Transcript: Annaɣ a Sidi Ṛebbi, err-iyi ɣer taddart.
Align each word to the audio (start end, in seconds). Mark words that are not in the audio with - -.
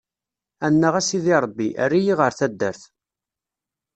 Annaɣ 0.65 0.93
a 0.99 1.01
Sidi 1.07 1.35
Ṛebbi, 1.43 1.67
err-iyi 1.83 2.13
ɣer 2.19 2.31
taddart. 2.39 2.81